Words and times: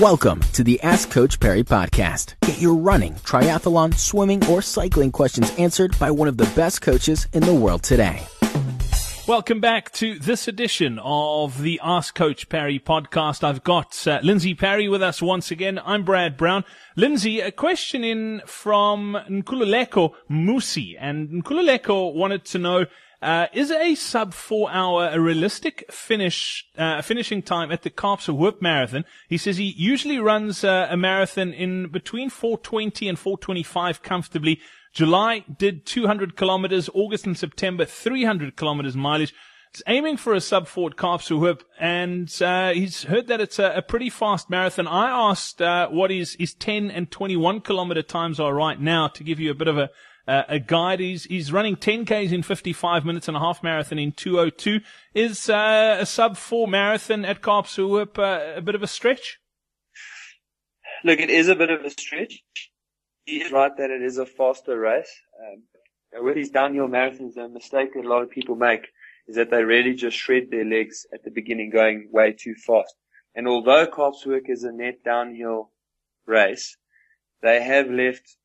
Welcome 0.00 0.42
to 0.52 0.62
the 0.62 0.80
Ask 0.82 1.10
Coach 1.10 1.40
Parry 1.40 1.64
podcast. 1.64 2.36
Get 2.42 2.60
your 2.60 2.76
running, 2.76 3.14
triathlon, 3.14 3.92
swimming, 3.94 4.46
or 4.46 4.62
cycling 4.62 5.10
questions 5.10 5.52
answered 5.58 5.98
by 5.98 6.12
one 6.12 6.28
of 6.28 6.36
the 6.36 6.48
best 6.54 6.82
coaches 6.82 7.26
in 7.32 7.42
the 7.42 7.52
world 7.52 7.82
today. 7.82 8.24
Welcome 9.26 9.60
back 9.60 9.90
to 9.94 10.16
this 10.20 10.46
edition 10.46 11.00
of 11.02 11.60
the 11.60 11.80
Ask 11.82 12.14
Coach 12.14 12.48
Parry 12.48 12.78
podcast. 12.78 13.42
I've 13.42 13.64
got 13.64 14.06
uh, 14.06 14.20
Lindsey 14.22 14.54
Parry 14.54 14.88
with 14.88 15.02
us 15.02 15.20
once 15.20 15.50
again. 15.50 15.80
I'm 15.84 16.04
Brad 16.04 16.36
Brown. 16.36 16.64
Lindsey, 16.94 17.40
a 17.40 17.50
question 17.50 18.04
in 18.04 18.42
from 18.46 19.18
Nkululeko 19.28 20.14
Musi, 20.30 20.96
and 20.96 21.42
Nkululeko 21.42 22.14
wanted 22.14 22.44
to 22.44 22.58
know 22.60 22.86
uh, 23.20 23.46
is 23.52 23.70
a 23.70 23.94
sub 23.94 24.32
four 24.32 24.70
hour 24.70 25.08
a 25.12 25.20
realistic 25.20 25.84
finish, 25.90 26.64
uh, 26.76 27.02
finishing 27.02 27.42
time 27.42 27.72
at 27.72 27.82
the 27.82 27.90
Kaapse 27.90 28.28
Marathon? 28.60 29.04
He 29.28 29.36
says 29.36 29.56
he 29.56 29.74
usually 29.76 30.18
runs 30.18 30.62
uh, 30.62 30.86
a 30.90 30.96
marathon 30.96 31.52
in 31.52 31.88
between 31.88 32.30
420 32.30 33.08
and 33.08 33.18
425 33.18 34.02
comfortably. 34.02 34.60
July 34.92 35.44
did 35.58 35.84
200 35.84 36.36
kilometers, 36.36 36.88
August 36.94 37.26
and 37.26 37.36
September 37.36 37.84
300 37.84 38.56
kilometers 38.56 38.96
mileage. 38.96 39.34
He's 39.72 39.82
aiming 39.86 40.16
for 40.16 40.32
a 40.32 40.40
sub 40.40 40.66
four 40.66 40.90
at 40.90 40.96
Kaapse 40.96 41.30
and 41.78 42.42
uh, 42.42 42.70
he's 42.70 43.02
heard 43.04 43.26
that 43.26 43.40
it's 43.40 43.58
a, 43.58 43.72
a, 43.76 43.82
pretty 43.82 44.08
fast 44.10 44.48
marathon. 44.48 44.86
I 44.88 45.10
asked 45.10 45.60
uh, 45.60 45.88
what 45.88 46.10
his, 46.10 46.36
his 46.38 46.54
10 46.54 46.90
and 46.90 47.10
21 47.10 47.60
kilometer 47.60 48.02
times 48.02 48.40
are 48.40 48.54
right 48.54 48.80
now 48.80 49.08
to 49.08 49.22
give 49.22 49.38
you 49.38 49.50
a 49.50 49.54
bit 49.54 49.68
of 49.68 49.76
a, 49.76 49.90
uh, 50.28 50.44
a 50.46 50.58
guide. 50.58 51.00
He's, 51.00 51.24
he's 51.24 51.50
running 51.50 51.74
10Ks 51.74 52.30
in 52.30 52.42
55 52.42 53.04
minutes 53.04 53.26
and 53.26 53.36
a 53.36 53.40
half 53.40 53.62
marathon 53.62 53.98
in 53.98 54.12
202. 54.12 54.80
Is 55.14 55.48
uh, 55.48 55.96
a 56.00 56.06
sub 56.06 56.36
four 56.36 56.68
marathon 56.68 57.24
at 57.24 57.40
Kaapse 57.40 57.78
uh, 57.78 58.52
a 58.54 58.60
bit 58.60 58.74
of 58.74 58.82
a 58.82 58.86
stretch? 58.86 59.40
Look, 61.02 61.18
it 61.18 61.30
is 61.30 61.48
a 61.48 61.54
bit 61.54 61.70
of 61.70 61.84
a 61.84 61.90
stretch. 61.90 62.42
He 63.24 63.42
is 63.42 63.50
right 63.50 63.74
that 63.76 63.90
it 63.90 64.02
is 64.02 64.18
a 64.18 64.26
faster 64.26 64.78
race. 64.78 65.12
Um, 65.40 66.24
with 66.24 66.34
these 66.34 66.50
downhill 66.50 66.88
marathons, 66.88 67.34
the 67.34 67.48
mistake 67.48 67.94
that 67.94 68.04
a 68.04 68.08
lot 68.08 68.22
of 68.22 68.30
people 68.30 68.56
make 68.56 68.88
is 69.26 69.36
that 69.36 69.50
they 69.50 69.62
really 69.62 69.94
just 69.94 70.16
shred 70.16 70.50
their 70.50 70.64
legs 70.64 71.06
at 71.12 71.22
the 71.22 71.30
beginning 71.30 71.70
going 71.70 72.08
way 72.10 72.32
too 72.32 72.54
fast. 72.54 72.94
And 73.34 73.46
although 73.46 73.86
Kaapse 73.86 74.26
is 74.46 74.64
a 74.64 74.72
net 74.72 75.04
downhill 75.04 75.70
race, 76.26 76.76
they 77.42 77.62
have 77.62 77.88
left 77.90 78.37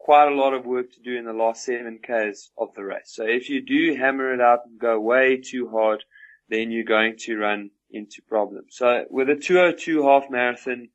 quite 0.00 0.32
a 0.32 0.34
lot 0.34 0.54
of 0.54 0.64
work 0.64 0.90
to 0.90 1.00
do 1.02 1.16
in 1.16 1.26
the 1.26 1.32
last 1.32 1.62
seven 1.64 2.00
Ks 2.02 2.50
of 2.56 2.74
the 2.74 2.82
race. 2.82 3.12
So 3.12 3.24
if 3.24 3.50
you 3.50 3.60
do 3.60 3.94
hammer 3.94 4.32
it 4.32 4.40
out 4.40 4.60
and 4.64 4.80
go 4.80 4.98
way 4.98 5.36
too 5.36 5.68
hard, 5.68 6.02
then 6.48 6.70
you're 6.70 6.84
going 6.84 7.16
to 7.18 7.36
run 7.36 7.70
into 7.90 8.22
problems. 8.26 8.76
So 8.76 9.04
with 9.10 9.28
a 9.28 9.36
202 9.36 10.02
half 10.02 10.30
marathon, 10.30 10.88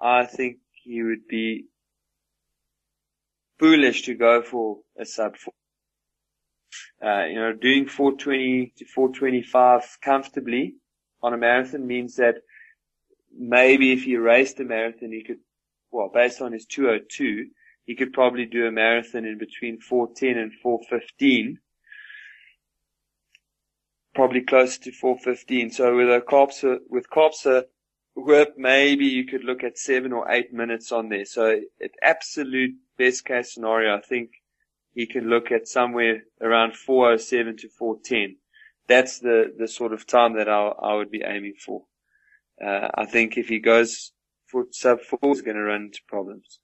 I 0.00 0.26
think 0.26 0.58
he 0.84 1.02
would 1.02 1.26
be 1.28 1.66
foolish 3.58 4.02
to 4.02 4.14
go 4.14 4.42
for 4.42 4.78
a 4.98 5.04
sub 5.04 5.36
four. 5.36 5.52
Uh, 7.04 7.24
you 7.26 7.34
know, 7.34 7.52
doing 7.52 7.88
420 7.88 8.74
to 8.78 8.84
425 8.86 9.98
comfortably 10.02 10.76
on 11.20 11.34
a 11.34 11.36
marathon 11.36 11.86
means 11.86 12.16
that 12.16 12.36
maybe 13.36 13.92
if 13.92 14.04
he 14.04 14.16
raced 14.16 14.60
a 14.60 14.64
marathon, 14.64 15.12
he 15.12 15.24
could, 15.24 15.40
well, 15.90 16.10
based 16.12 16.40
on 16.40 16.52
his 16.52 16.64
202, 16.66 17.48
he 17.86 17.94
could 17.94 18.12
probably 18.12 18.46
do 18.46 18.66
a 18.66 18.72
marathon 18.72 19.24
in 19.24 19.38
between 19.38 19.80
410 19.80 20.36
and 20.36 20.52
415. 20.52 21.58
Probably 24.12 24.40
close 24.40 24.76
to 24.78 24.90
415. 24.90 25.70
So 25.70 25.96
with 25.96 26.08
a 26.08 26.20
Kaapse, 26.20 26.64
with 26.90 27.08
Kaapse 27.08 27.64
whip, 28.16 28.54
maybe 28.56 29.06
you 29.06 29.24
could 29.24 29.44
look 29.44 29.62
at 29.62 29.78
seven 29.78 30.12
or 30.12 30.28
eight 30.30 30.52
minutes 30.52 30.90
on 30.90 31.10
there. 31.10 31.24
So 31.24 31.60
at 31.82 31.90
absolute 32.02 32.74
best 32.98 33.24
case 33.24 33.54
scenario, 33.54 33.96
I 33.96 34.00
think 34.00 34.30
he 34.92 35.06
can 35.06 35.28
look 35.28 35.52
at 35.52 35.68
somewhere 35.68 36.24
around 36.40 36.74
407 36.74 37.58
to 37.58 37.68
410. 37.68 38.36
That's 38.88 39.20
the, 39.20 39.54
the 39.56 39.68
sort 39.68 39.92
of 39.92 40.06
time 40.06 40.36
that 40.36 40.48
I, 40.48 40.68
I 40.68 40.94
would 40.94 41.10
be 41.10 41.22
aiming 41.24 41.54
for. 41.64 41.84
Uh, 42.60 42.88
I 42.94 43.04
think 43.04 43.36
if 43.36 43.48
he 43.48 43.60
goes 43.60 44.12
for 44.46 44.64
sub 44.70 45.02
four, 45.02 45.18
he's 45.22 45.42
going 45.42 45.56
to 45.56 45.62
run 45.62 45.82
into 45.82 46.00
problems. 46.08 46.58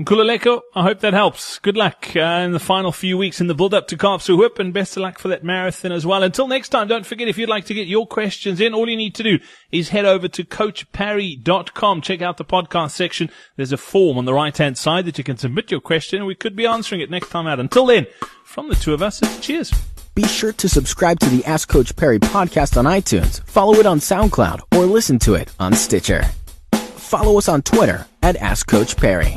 Nkululeko, 0.00 0.62
I 0.74 0.82
hope 0.82 1.00
that 1.00 1.12
helps. 1.12 1.58
Good 1.58 1.76
luck 1.76 2.16
uh, 2.16 2.20
in 2.20 2.52
the 2.52 2.58
final 2.58 2.90
few 2.90 3.18
weeks 3.18 3.38
in 3.38 3.48
the 3.48 3.54
build-up 3.54 3.86
to 3.88 3.98
Kaapse 3.98 4.30
and 4.58 4.72
best 4.72 4.96
of 4.96 5.02
luck 5.02 5.18
for 5.18 5.28
that 5.28 5.44
marathon 5.44 5.92
as 5.92 6.06
well. 6.06 6.22
Until 6.22 6.48
next 6.48 6.70
time, 6.70 6.88
don't 6.88 7.04
forget 7.04 7.28
if 7.28 7.36
you'd 7.36 7.50
like 7.50 7.66
to 7.66 7.74
get 7.74 7.86
your 7.86 8.06
questions 8.06 8.62
in, 8.62 8.72
all 8.72 8.88
you 8.88 8.96
need 8.96 9.14
to 9.16 9.22
do 9.22 9.38
is 9.70 9.90
head 9.90 10.06
over 10.06 10.26
to 10.26 10.42
coachparry.com. 10.42 12.00
Check 12.00 12.22
out 12.22 12.38
the 12.38 12.46
podcast 12.46 12.92
section. 12.92 13.28
There's 13.56 13.72
a 13.72 13.76
form 13.76 14.16
on 14.16 14.24
the 14.24 14.32
right-hand 14.32 14.78
side 14.78 15.04
that 15.04 15.18
you 15.18 15.24
can 15.24 15.36
submit 15.36 15.70
your 15.70 15.82
question 15.82 16.20
and 16.20 16.26
we 16.26 16.34
could 16.34 16.56
be 16.56 16.64
answering 16.64 17.02
it 17.02 17.10
next 17.10 17.28
time 17.28 17.46
out. 17.46 17.60
Until 17.60 17.84
then, 17.84 18.06
from 18.42 18.70
the 18.70 18.76
two 18.76 18.94
of 18.94 19.02
us, 19.02 19.20
cheers. 19.42 19.70
Be 20.14 20.24
sure 20.24 20.54
to 20.54 20.68
subscribe 20.70 21.20
to 21.20 21.28
the 21.28 21.44
Ask 21.44 21.68
Coach 21.68 21.94
Parry 21.94 22.18
podcast 22.18 22.78
on 22.78 22.86
iTunes, 22.86 23.44
follow 23.44 23.74
it 23.74 23.84
on 23.84 23.98
SoundCloud, 23.98 24.60
or 24.74 24.86
listen 24.86 25.18
to 25.18 25.34
it 25.34 25.52
on 25.60 25.74
Stitcher. 25.74 26.22
Follow 26.72 27.36
us 27.36 27.50
on 27.50 27.60
Twitter 27.60 28.06
at 28.22 28.36
Ask 28.36 28.66
Coach 28.66 28.96
Parry. 28.96 29.36